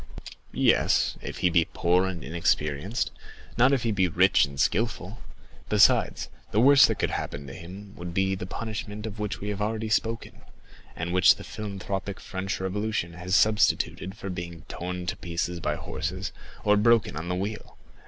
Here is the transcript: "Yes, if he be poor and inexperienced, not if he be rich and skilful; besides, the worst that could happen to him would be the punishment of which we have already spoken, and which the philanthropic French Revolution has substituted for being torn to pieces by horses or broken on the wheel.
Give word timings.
"Yes, 0.51 1.15
if 1.21 1.37
he 1.45 1.51
be 1.51 1.67
poor 1.73 2.07
and 2.07 2.23
inexperienced, 2.23 3.11
not 3.55 3.71
if 3.71 3.83
he 3.83 3.91
be 3.91 4.07
rich 4.07 4.45
and 4.45 4.59
skilful; 4.59 5.19
besides, 5.69 6.27
the 6.49 6.59
worst 6.59 6.87
that 6.87 6.95
could 6.97 7.11
happen 7.11 7.45
to 7.45 7.53
him 7.53 7.93
would 7.95 8.11
be 8.11 8.33
the 8.33 8.47
punishment 8.47 9.05
of 9.05 9.19
which 9.19 9.39
we 9.41 9.49
have 9.49 9.61
already 9.61 9.89
spoken, 9.89 10.41
and 10.95 11.13
which 11.13 11.35
the 11.35 11.43
philanthropic 11.43 12.19
French 12.19 12.59
Revolution 12.59 13.13
has 13.13 13.35
substituted 13.35 14.15
for 14.17 14.31
being 14.31 14.63
torn 14.67 15.05
to 15.05 15.15
pieces 15.15 15.59
by 15.59 15.75
horses 15.75 16.31
or 16.63 16.77
broken 16.77 17.15
on 17.15 17.27
the 17.29 17.35
wheel. 17.35 17.77